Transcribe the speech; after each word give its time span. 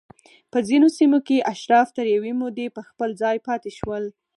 په 0.51 0.59
ځینو 0.67 0.87
سیمو 0.97 1.19
کې 1.27 1.45
اشراف 1.53 1.87
تر 1.97 2.05
یوې 2.15 2.33
مودې 2.39 2.67
پر 2.75 2.83
خپل 2.89 3.09
ځای 3.21 3.37
پاتې 3.47 3.71
شول 3.77 4.03